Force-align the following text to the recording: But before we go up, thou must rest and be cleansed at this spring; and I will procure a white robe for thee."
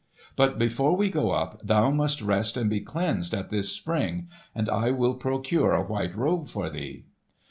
But 0.35 0.57
before 0.57 0.95
we 0.97 1.11
go 1.11 1.29
up, 1.29 1.61
thou 1.63 1.91
must 1.91 2.23
rest 2.23 2.57
and 2.57 2.71
be 2.71 2.79
cleansed 2.79 3.35
at 3.35 3.51
this 3.51 3.69
spring; 3.71 4.29
and 4.55 4.67
I 4.67 4.89
will 4.89 5.13
procure 5.13 5.73
a 5.73 5.83
white 5.85 6.17
robe 6.17 6.47
for 6.47 6.71
thee." 6.71 7.05